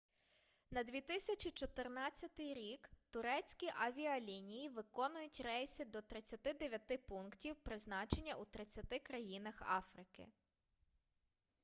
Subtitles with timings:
[0.75, 10.27] на 2014 рік турецькі авіалінії виконують рейси до 39 пунктів призначення у 30 країнах африки